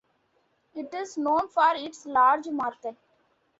[0.73, 2.95] It is known for its large market.